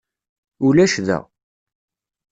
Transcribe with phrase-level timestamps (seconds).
[0.65, 1.19] Ulac da.